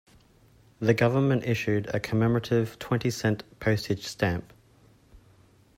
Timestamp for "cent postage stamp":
3.11-4.51